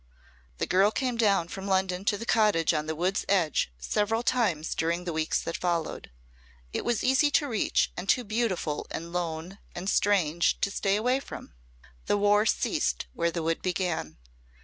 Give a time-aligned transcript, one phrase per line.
[0.57, 4.73] The girl came down from London to the cottage on the wood's edge several times
[4.73, 6.09] during the weeks that followed.
[6.73, 11.19] It was easy to reach and too beautiful and lone and strange to stay away
[11.19, 11.53] from.
[12.07, 14.17] The War ceased where the wood began.